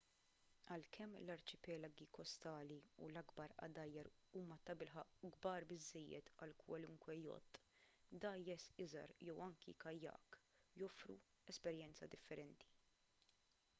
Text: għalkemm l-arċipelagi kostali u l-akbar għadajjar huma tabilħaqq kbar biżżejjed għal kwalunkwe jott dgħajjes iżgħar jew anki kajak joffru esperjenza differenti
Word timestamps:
għalkemm 0.75 1.17
l-arċipelagi 1.17 2.05
kostali 2.17 2.77
u 3.07 3.09
l-akbar 3.09 3.51
għadajjar 3.67 4.07
huma 4.39 4.55
tabilħaqq 4.69 5.27
kbar 5.35 5.65
biżżejjed 5.73 6.31
għal 6.45 6.55
kwalunkwe 6.63 7.17
jott 7.19 7.61
dgħajjes 8.23 8.65
iżgħar 8.87 9.15
jew 9.27 9.35
anki 9.49 9.75
kajak 9.85 10.39
joffru 10.85 11.19
esperjenza 11.55 12.09
differenti 12.17 12.73